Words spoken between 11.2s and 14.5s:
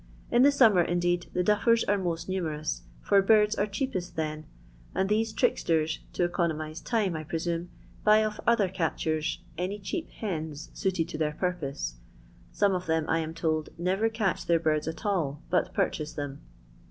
pur pose. Some of them, I am told, neyer catch